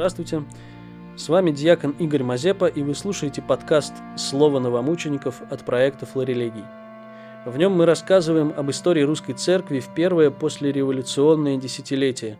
Здравствуйте. 0.00 0.44
С 1.14 1.28
вами 1.28 1.50
диакон 1.50 1.90
Игорь 1.98 2.22
Мазепа, 2.22 2.64
и 2.64 2.82
вы 2.82 2.94
слушаете 2.94 3.42
подкаст 3.42 3.92
«Слово 4.16 4.58
новомучеников» 4.58 5.42
от 5.52 5.66
проекта 5.66 6.06
«Флорелегий». 6.06 6.64
В 7.44 7.58
нем 7.58 7.72
мы 7.72 7.84
рассказываем 7.84 8.50
об 8.56 8.70
истории 8.70 9.02
русской 9.02 9.34
церкви 9.34 9.78
в 9.78 9.94
первое 9.94 10.30
послереволюционное 10.30 11.58
десятилетие. 11.58 12.38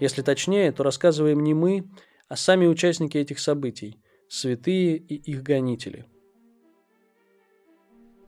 Если 0.00 0.22
точнее, 0.22 0.72
то 0.72 0.84
рассказываем 0.84 1.42
не 1.42 1.52
мы, 1.52 1.84
а 2.30 2.36
сами 2.36 2.66
участники 2.66 3.18
этих 3.18 3.40
событий– 3.40 3.98
святые 4.30 4.96
и 4.96 5.14
их 5.14 5.42
гонители. 5.42 6.06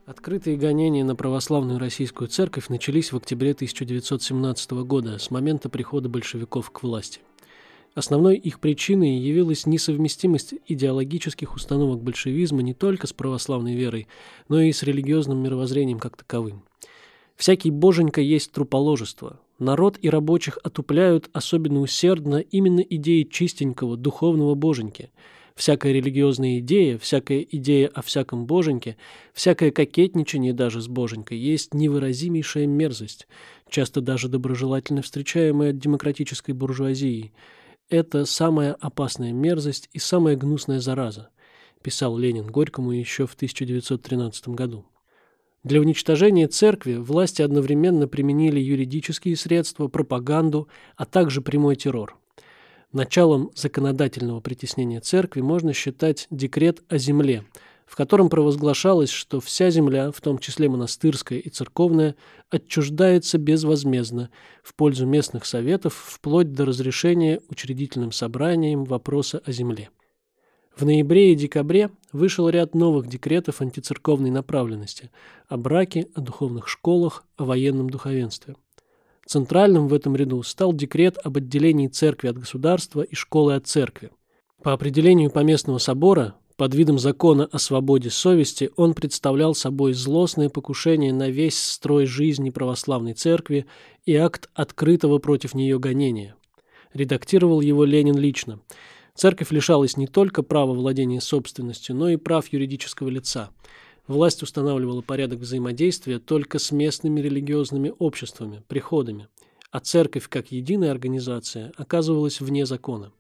Открытые 0.05 0.59
гонения 0.59 1.05
на 1.05 1.17
православную 1.17 1.79
российскую 1.79 2.29
церковь 2.29 2.69
начались 2.69 3.13
в 3.13 3.17
октябре 3.17 3.53
1917 3.53 4.73
года 4.73 5.19
с 5.19 5.31
момента 5.31 5.71
прихода 5.71 6.11
большевиков 6.11 6.71
к 6.71 6.83
власти– 6.83 7.23
Основной 7.95 8.37
их 8.37 8.59
причиной 8.59 9.19
явилась 9.19 9.67
несовместимость 9.67 10.55
идеологических 10.67 11.55
установок 11.55 12.03
большевизма 12.03 12.61
не 12.63 12.75
только 12.75 13.07
с 13.07 13.13
православной 13.13 13.77
верой, 13.77 14.09
но 14.49 14.61
и 14.61 14.73
с 14.73 14.83
религиозным 14.83 15.41
мировоззрением 15.41 16.01
как 16.01 16.17
таковым. 16.17 16.65
Всякий 17.37 17.71
боженька 17.71 18.21
есть 18.21 18.51
труположество. 18.51 19.41
Народ 19.61 19.97
и 20.03 20.11
рабочих 20.11 20.59
отупляют 20.65 21.31
особенно 21.33 21.81
усердно 21.81 22.39
именно 22.39 22.81
идеи 22.81 23.23
чистенького 23.23 23.97
духовного 23.97 24.57
боженьки. 24.57 25.11
Всякая 25.55 25.93
религиозная 25.93 26.59
идея, 26.59 26.99
всякая 26.99 27.47
идея 27.49 27.87
о 27.87 28.03
всяком 28.03 28.45
боженьке, 28.47 28.97
всякое 29.33 29.71
кокетничание 29.71 30.53
даже 30.53 30.81
с 30.81 30.89
боженькой 30.89 31.39
есть 31.39 31.75
невыразимейшая 31.75 32.67
мерзость, 32.67 33.29
часто 33.69 34.01
даже 34.01 34.29
доброжелательно 34.29 35.03
встречаемая 35.03 35.73
демократической 35.73 36.51
буржуазией– 36.51 37.33
это 37.89 38.25
самая 38.25 38.75
опасная 38.75 39.33
мерзость 39.33 39.89
и 39.93 39.99
самая 39.99 40.37
гнусная 40.37 40.81
зараза, 40.81 41.31
писал 41.83 42.17
Ленин 42.17 42.47
Горькому 42.47 42.93
еще 42.93 43.27
в 43.27 43.35
1913 43.35 44.49
году. 44.49 44.87
Для 45.63 45.81
уничтожения 45.81 46.47
церкви 46.47 46.97
власти 46.97 47.43
одновременно 47.43 48.07
применили 48.07 48.61
юридические 48.61 49.37
средства, 49.37 49.89
пропаганду, 49.89 50.69
а 50.97 51.07
также 51.07 51.41
прямой 51.41 51.77
террор. 51.77 52.19
Началом 52.93 53.51
законодательного 53.55 54.41
притеснения 54.41 55.01
церкви 55.01 55.41
можно 55.41 55.73
считать 55.73 56.27
декрет 56.31 56.83
о 56.89 56.99
земле– 56.99 57.45
в 57.87 57.97
котором 57.97 58.29
провозглашалось, 58.29 59.11
что 59.11 59.41
вся 59.41 59.71
земля, 59.71 60.11
в 60.11 60.21
том 60.21 60.39
числе 60.39 60.69
монастырская 60.69 61.39
и 61.39 61.49
церковная, 61.49 62.17
отчуждается 62.51 63.39
безвозмездно 63.39 64.31
в 64.63 64.75
пользу 64.75 65.07
местных 65.07 65.45
советов 65.45 65.95
вплоть 65.95 66.53
до 66.53 66.65
разрешения 66.65 67.41
учредительным 67.49 68.13
собранием 68.13 68.85
вопроса 68.85 69.43
о 69.45 69.53
земле. 69.53 69.91
В 70.77 70.85
ноябре 70.85 71.33
и 71.33 71.37
декабре 71.37 71.91
вышел 72.13 72.49
ряд 72.49 72.75
новых 72.75 73.07
декретов 73.07 73.61
антицерковной 73.61 74.31
направленности 74.31 75.11
о 75.47 75.57
браке, 75.57 76.09
о 76.15 76.21
духовных 76.21 76.69
школах, 76.69 77.25
о 77.37 77.45
военном 77.45 77.91
духовенстве. 77.91 78.57
Центральным 79.25 79.87
в 79.87 79.95
этом 79.95 80.17
ряду 80.17 80.43
стал 80.43 80.73
декрет 80.73 81.17
об 81.23 81.37
отделении 81.37 81.87
церкви 81.87 82.29
от 82.29 82.39
государства 82.39 83.03
и 83.03 83.15
школы 83.15 83.55
от 83.55 83.69
церкви. 83.69 84.11
По 84.63 84.73
определению 84.73 85.31
Поместного 85.31 85.79
собора 85.79 86.35
под 86.57 86.73
видом 86.75 87.01
закона 87.01 87.49
о 87.51 87.59
свободе 87.59 88.11
совести 88.11 88.71
он 88.77 88.95
представлял 88.95 89.57
собой 89.57 89.93
злостное 89.93 90.49
покушение 90.49 91.13
на 91.13 91.29
весь 91.29 91.61
строй 91.61 92.07
жизни 92.07 92.51
православной 92.51 93.15
церкви 93.15 93.67
и 94.07 94.15
акт 94.15 94.49
открытого 94.55 95.19
против 95.19 95.55
нее 95.55 95.81
гонения. 95.81 96.37
Редактировал 96.93 97.61
его 97.61 97.85
Ленин 97.85 98.17
лично. 98.17 98.61
Церковь 99.17 99.51
лишалась 99.51 99.97
не 99.97 100.07
только 100.07 100.45
права 100.45 100.75
владения 100.75 101.21
собственностью, 101.21 101.97
но 101.97 102.09
и 102.09 102.17
прав 102.17 102.53
юридического 102.53 103.09
лица. 103.09 103.51
Власть 104.07 104.43
устанавливала 104.43 105.01
порядок 105.03 105.41
взаимодействия 105.41 106.21
только 106.21 106.61
с 106.61 106.71
местными 106.71 107.21
религиозными 107.21 107.93
обществами, 107.99 108.63
приходами, 108.69 109.27
а 109.73 109.81
церковь 109.81 110.29
как 110.29 110.53
единая 110.53 110.93
организация 110.93 111.73
оказывалась 111.77 112.41
вне 112.41 112.65
закона. 112.65 113.13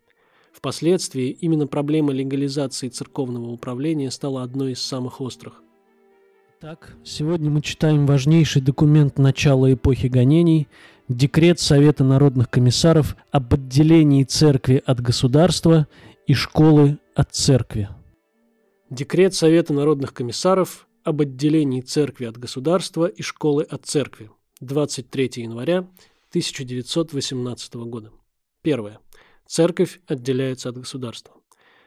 Впоследствии 0.55 1.29
именно 1.29 1.67
проблема 1.67 2.13
легализации 2.13 2.89
церковного 2.89 3.51
управления 3.51 4.11
стала 4.11 4.43
одной 4.43 4.73
из 4.73 4.81
самых 4.81 5.21
острых. 5.21 5.63
Так, 6.61 6.95
сегодня 7.05 7.51
мы 7.51 7.61
читаем 7.61 8.07
важнейший 8.07 8.63
документ 8.63 9.19
начала 9.19 9.71
эпохи 9.73 10.07
гонений– 10.07 10.69
Декрет 11.09 11.61
Совета 11.61 12.03
народных 12.03 12.49
комиссаров 12.49 13.15
об 13.31 13.53
отделении 13.53 14.25
церкви 14.25 14.83
от 14.87 15.01
государства 15.01 15.87
и 16.27 16.33
школы 16.33 16.99
от 17.15 17.35
церкви. 17.35 17.91
Декрет 18.89 19.35
Совета 19.35 19.75
народных 19.75 20.15
комиссаров 20.15 20.89
об 21.03 21.21
отделении 21.21 21.83
церкви 21.83 22.25
от 22.25 22.39
государства 22.39 23.05
и 23.05 23.21
школы 23.21 23.65
от 23.65 23.85
церкви. 23.85 24.31
23 24.61 25.43
января 25.43 25.81
1918 26.31 27.75
года. 27.75 28.11
Первое. 28.63 28.99
Церковь 29.47 30.01
отделяется 30.07 30.71
от 30.71 30.79
государства. 30.79 31.35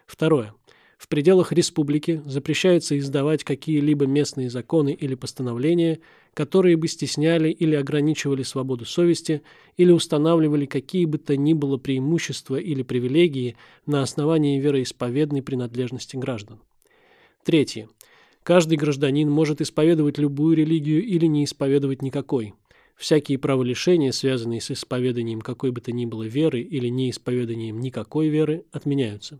Второе. 0.06 0.54
В 0.98 1.08
пределах 1.08 1.52
республики 1.52 2.24
запрещается 2.26 2.98
издавать 2.98 3.44
какие-либо 3.44 4.08
местные 4.08 4.50
законы 4.50 4.94
или 4.94 5.14
постановления, 5.14 6.00
которые 6.34 6.76
бы 6.76 6.88
стесняли 6.88 7.50
или 7.50 7.76
ограничивали 7.76 8.42
свободу 8.42 8.86
совести 8.86 9.44
или 9.76 9.92
устанавливали 9.92 10.66
какие 10.66 11.06
бы 11.06 11.20
то 11.20 11.38
ни 11.38 11.54
было 11.54 11.78
преимущества 11.78 12.56
или 12.56 12.82
привилегии 12.82 13.58
на 13.86 14.02
основании 14.02 14.60
вероисповедной 14.60 15.44
принадлежности 15.44 16.16
граждан. 16.16 16.62
Третье. 17.44 17.90
Каждый 18.42 18.78
гражданин 18.78 19.30
может 19.30 19.62
исповедовать 19.62 20.18
любую 20.18 20.56
религию 20.56 21.04
или 21.04 21.28
не 21.28 21.44
исповедовать 21.44 22.02
никакой– 22.02 22.54
Всякие 22.98 23.38
праволишения, 23.38 24.12
связанные 24.12 24.60
с 24.60 24.72
исповеданием 24.72 25.40
какой 25.42 25.72
бы 25.72 25.80
то 25.82 25.92
ни 25.92 26.06
было 26.06 26.24
веры 26.24 26.62
или 26.62 26.88
неисповеданием 26.88 27.80
никакой 27.80 28.30
веры, 28.30 28.66
отменяются. 28.72 29.40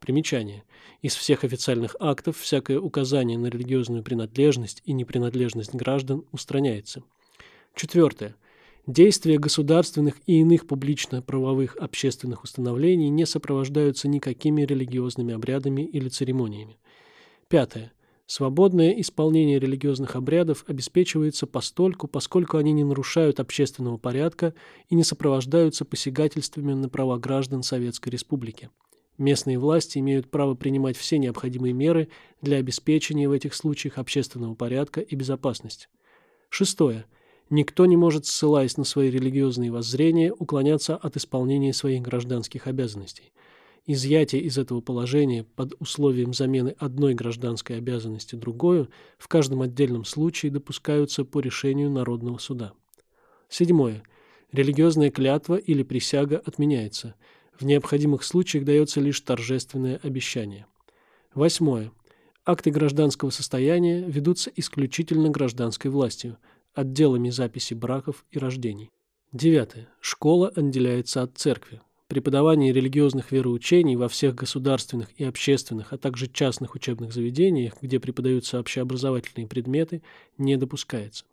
Примечание. 0.00 0.64
Из 1.02 1.14
всех 1.14 1.44
официальных 1.44 1.94
актов 2.00 2.38
всякое 2.38 2.80
указание 2.80 3.38
на 3.38 3.48
религиозную 3.48 4.02
принадлежность 4.02 4.80
и 4.86 4.94
непринадлежность 4.94 5.74
граждан 5.74 6.24
устраняется. 6.32 7.02
Четвертое. 7.74 8.34
Действия 8.86 9.38
государственных 9.38 10.14
и 10.26 10.40
иных 10.40 10.66
публично-правовых 10.66 11.76
общественных 11.76 12.44
установлений 12.44 13.10
не 13.10 13.26
сопровождаются 13.26 14.08
никакими 14.08 14.62
религиозными 14.62 15.34
обрядами 15.34 15.82
или 15.82 16.08
церемониями. 16.08 16.78
Пятое. 17.48 17.92
Свободное 18.26 18.90
исполнение 19.00 19.60
религиозных 19.60 20.16
обрядов 20.16 20.64
обеспечивается 20.66 21.46
постольку, 21.46 22.08
поскольку 22.08 22.56
они 22.56 22.72
не 22.72 22.82
нарушают 22.82 23.38
общественного 23.38 23.98
порядка 23.98 24.52
и 24.88 24.96
не 24.96 25.04
сопровождаются 25.04 25.84
посягательствами 25.84 26.72
на 26.72 26.88
права 26.88 27.18
граждан 27.18 27.62
Советской 27.62 28.08
Республики. 28.08 28.68
Местные 29.16 29.60
власти 29.60 29.98
имеют 29.98 30.28
право 30.28 30.54
принимать 30.54 30.96
все 30.96 31.18
необходимые 31.18 31.72
меры 31.72 32.08
для 32.42 32.56
обеспечения 32.56 33.28
в 33.28 33.32
этих 33.32 33.54
случаях 33.54 33.96
общественного 33.96 34.56
порядка 34.56 35.00
и 35.00 35.14
безопасности. 35.14 35.86
Шестое. 36.50 37.06
Никто 37.48 37.86
не 37.86 37.96
может, 37.96 38.26
ссылаясь 38.26 38.76
на 38.76 38.82
свои 38.82 39.08
религиозные 39.08 39.70
воззрения, 39.70 40.32
уклоняться 40.32 40.96
от 40.96 41.16
исполнения 41.16 41.72
своих 41.72 42.02
гражданских 42.02 42.66
обязанностей– 42.66 43.32
изъятие 43.86 44.42
из 44.42 44.58
этого 44.58 44.80
положения 44.80 45.44
под 45.44 45.74
условием 45.78 46.34
замены 46.34 46.74
одной 46.78 47.14
гражданской 47.14 47.78
обязанности 47.78 48.34
другой 48.34 48.88
в 49.16 49.28
каждом 49.28 49.62
отдельном 49.62 50.04
случае 50.04 50.52
допускаются 50.52 51.24
по 51.24 51.40
решению 51.40 51.90
Народного 51.90 52.38
суда. 52.38 52.72
Седьмое. 53.48 54.02
Религиозная 54.52 55.10
клятва 55.10 55.56
или 55.56 55.82
присяга 55.82 56.42
отменяется. 56.44 57.14
В 57.58 57.64
необходимых 57.64 58.24
случаях 58.24 58.64
дается 58.64 59.00
лишь 59.00 59.20
торжественное 59.20 60.00
обещание. 60.02 60.66
Восьмое. 61.34 61.92
Акты 62.44 62.70
гражданского 62.70 63.30
состояния 63.30 64.04
ведутся 64.06 64.50
исключительно 64.54 65.30
гражданской 65.30 65.90
властью, 65.90 66.38
отделами 66.74 67.30
записи 67.30 67.74
браков 67.74 68.24
и 68.30 68.38
рождений. 68.38 68.90
Девятое. 69.32 69.88
Школа 70.00 70.48
отделяется 70.54 71.22
от 71.22 71.36
церкви 71.36 71.80
преподавание 72.08 72.72
религиозных 72.72 73.32
вероучений 73.32 73.96
во 73.96 74.08
всех 74.08 74.34
государственных 74.34 75.08
и 75.16 75.24
общественных, 75.24 75.92
а 75.92 75.98
также 75.98 76.28
частных 76.28 76.74
учебных 76.74 77.12
заведениях, 77.12 77.74
где 77.80 77.98
преподаются 77.98 78.58
общеобразовательные 78.58 79.48
предметы, 79.48 80.02
не 80.38 80.56
допускается. 80.56 81.24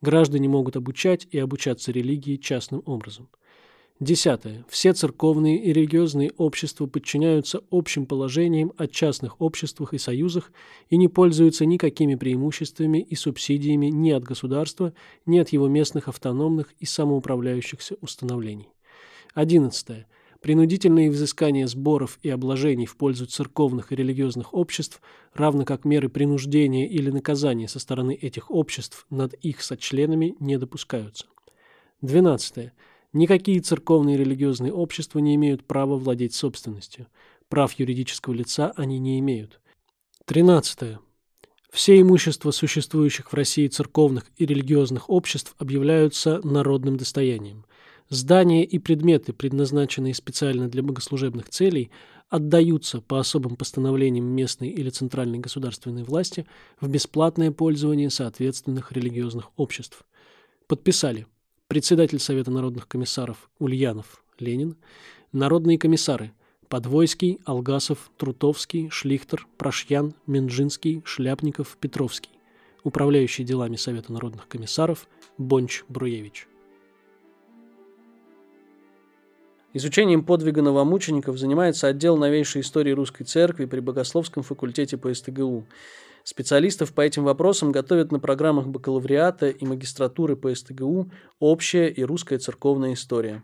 Граждане 0.00 0.48
могут 0.48 0.76
обучать 0.76 1.26
и 1.30 1.38
обучаться 1.38 1.92
религии 1.92 2.36
частным 2.36 2.82
образом. 2.86 3.28
Десятое. 4.00 4.64
Все 4.68 4.92
церковные 4.92 5.62
и 5.62 5.72
религиозные 5.72 6.32
общества 6.36 6.86
подчиняются 6.86 7.62
общим 7.70 8.06
положениям 8.06 8.72
о 8.76 8.88
частных 8.88 9.40
обществах 9.40 9.94
и 9.94 9.98
союзах 9.98 10.50
и 10.90 10.96
не 10.96 11.06
пользуются 11.06 11.64
никакими 11.64 12.16
преимуществами 12.16 12.98
и 12.98 13.14
субсидиями 13.14 13.86
ни 13.86 14.10
от 14.10 14.24
государства, 14.24 14.92
ни 15.26 15.38
от 15.38 15.50
его 15.50 15.68
местных 15.68 16.08
автономных 16.08 16.74
и 16.80 16.86
самоуправляющихся 16.86 17.94
установлений. 18.00 18.73
Одиннадцатое. 19.34 20.06
Принудительные 20.40 21.10
взыскания 21.10 21.66
сборов 21.66 22.20
и 22.22 22.30
обложений 22.30 22.86
в 22.86 22.96
пользу 22.96 23.26
церковных 23.26 23.90
и 23.90 23.96
религиозных 23.96 24.54
обществ, 24.54 25.00
равно 25.32 25.64
как 25.64 25.84
меры 25.84 26.08
принуждения 26.08 26.86
или 26.86 27.10
наказания 27.10 27.66
со 27.66 27.80
стороны 27.80 28.14
этих 28.14 28.50
обществ 28.50 29.06
над 29.10 29.34
их 29.34 29.62
сочленами 29.62 30.36
не 30.38 30.56
допускаются. 30.56 31.26
12. 32.02 32.70
Никакие 33.12 33.60
церковные 33.60 34.16
и 34.16 34.18
религиозные 34.18 34.72
общества 34.72 35.18
не 35.18 35.34
имеют 35.34 35.64
права 35.64 35.96
владеть 35.96 36.34
собственностью. 36.34 37.08
Прав 37.48 37.72
юридического 37.72 38.34
лица 38.34 38.72
они 38.76 38.98
не 38.98 39.18
имеют. 39.18 39.60
13. 40.26 40.98
Все 41.72 42.00
имущества 42.00 42.52
существующих 42.52 43.32
в 43.32 43.34
России 43.34 43.66
церковных 43.66 44.26
и 44.36 44.46
религиозных 44.46 45.10
обществ 45.10 45.56
объявляются 45.58 46.40
народным 46.46 46.96
достоянием. 46.96 47.64
Здания 48.10 48.64
и 48.64 48.78
предметы, 48.78 49.32
предназначенные 49.32 50.14
специально 50.14 50.68
для 50.68 50.82
богослужебных 50.82 51.48
целей, 51.48 51.90
отдаются 52.28 53.00
по 53.00 53.18
особым 53.18 53.56
постановлениям 53.56 54.26
местной 54.26 54.68
или 54.68 54.90
центральной 54.90 55.38
государственной 55.38 56.04
власти 56.04 56.46
в 56.80 56.88
бесплатное 56.88 57.50
пользование 57.50 58.10
соответственных 58.10 58.92
религиозных 58.92 59.50
обществ. 59.56 60.04
Подписали 60.66 61.26
председатель 61.68 62.18
Совета 62.18 62.50
народных 62.50 62.88
комиссаров 62.88 63.50
Ульянов 63.58 64.22
Ленин, 64.38 64.76
народные 65.32 65.78
комиссары 65.78 66.32
Подвойский, 66.68 67.40
Алгасов, 67.44 68.10
Трутовский, 68.16 68.90
Шлихтер, 68.90 69.46
Прошьян, 69.56 70.14
Менжинский, 70.26 71.02
Шляпников, 71.04 71.76
Петровский, 71.80 72.30
управляющий 72.82 73.44
делами 73.44 73.76
Совета 73.76 74.12
народных 74.12 74.48
комиссаров 74.48 75.06
Бонч-Бруевич. 75.38 76.48
Изучением 79.76 80.24
подвига 80.24 80.62
новомучеников 80.62 81.36
занимается 81.36 81.88
отдел 81.88 82.16
новейшей 82.16 82.60
истории 82.62 82.92
русской 82.92 83.24
церкви 83.24 83.64
при 83.64 83.80
Богословском 83.80 84.44
факультете 84.44 84.96
по 84.96 85.12
СТГУ. 85.12 85.66
Специалистов 86.22 86.92
по 86.92 87.00
этим 87.00 87.24
вопросам 87.24 87.72
готовят 87.72 88.12
на 88.12 88.20
программах 88.20 88.68
бакалавриата 88.68 89.48
и 89.48 89.66
магистратуры 89.66 90.36
по 90.36 90.54
СТГУ 90.54 91.10
«Общая 91.40 91.88
и 91.88 92.04
русская 92.04 92.38
церковная 92.38 92.92
история». 92.92 93.42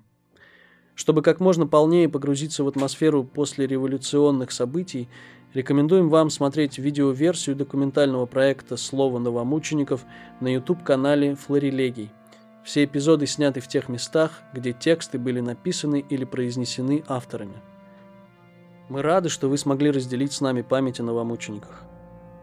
Чтобы 0.95 1.23
как 1.23 1.41
можно 1.41 1.67
полнее 1.67 2.09
погрузиться 2.09 2.63
в 2.63 2.69
атмосферу 2.69 3.25
послереволюционных 3.25 4.53
событий, 4.53 5.09
рекомендуем 5.53 6.11
вам 6.11 6.31
смотреть 6.31 6.79
видеоверсию 6.79 7.57
документального 7.57 8.27
проекта 8.27 8.77
«Слово 8.77 9.19
новомучеников» 9.19 10.05
на 10.41 10.55
YouTube-канале 10.55 11.35
«Флорилегий». 11.35 12.13
Все 12.63 12.85
эпизоды 12.85 13.27
сняты 13.27 13.61
в 13.61 13.69
тех 13.69 13.89
местах, 13.89 14.43
где 14.53 14.73
тексты 14.73 15.19
были 15.19 15.41
написаны 15.41 16.05
или 16.09 16.25
произнесены 16.25 17.03
авторами. 17.09 17.57
Мы 18.89 19.03
рады, 19.03 19.29
что 19.29 19.49
вы 19.49 19.57
смогли 19.57 19.91
разделить 19.91 20.33
с 20.33 20.41
нами 20.41 20.63
память 20.63 21.01
о 21.01 21.05
новомучениках. 21.05 21.85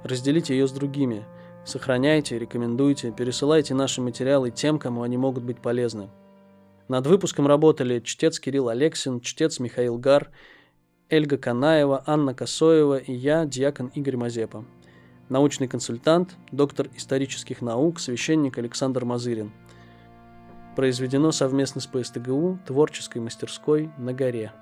Разделите 0.03 0.57
ее 0.57 0.67
с 0.67 0.71
другими. 0.71 1.25
Сохраняйте, 1.65 2.39
рекомендуйте, 2.39 3.11
пересылайте 3.11 3.73
наши 3.73 4.01
материалы 4.01 4.49
тем, 4.49 4.79
кому 4.79 5.03
они 5.03 5.17
могут 5.17 5.43
быть 5.43 5.61
полезны. 5.61 6.09
Над 6.87 7.05
выпуском 7.05 7.45
работали 7.45 7.99
чтец 7.99 8.39
Кирилл 8.39 8.69
Алексин, 8.69 9.19
чтец 9.19 9.59
Михаил 9.59 9.97
Гар, 9.97 10.31
Эльга 11.09 11.37
Канаева, 11.37 12.03
Анна 12.05 12.33
Косоева 12.33 12.97
и 12.97 13.13
я, 13.13 13.45
диакон 13.45 13.87
Игорь 13.93 14.15
Мазепа. 14.15 14.65
Научный 15.27 15.67
консультант, 15.67 16.37
доктор 16.53 16.89
исторических 16.95 17.61
наук, 17.61 17.99
священник 17.99 18.57
Александр 18.57 19.03
Мазырин– 19.05 19.51
произведено 20.77 21.31
совместно 21.31 21.81
с 21.81 21.87
ПСТГУ 21.87 22.59
творческой 22.63 23.17
мастерской 23.17 23.89
на 23.97 24.13
горе. 24.13 24.53